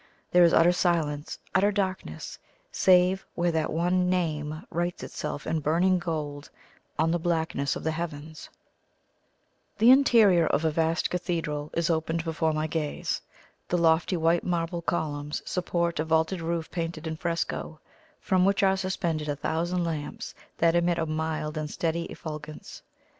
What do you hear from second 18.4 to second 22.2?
which are suspended a thousand lamps that emit a mild and steady